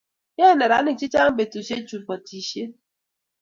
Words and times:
Yae 0.39 0.53
neranik 0.59 0.97
chechang 0.99 1.35
petushek 1.37 1.83
chuu 1.87 2.05
batishet 2.07 2.71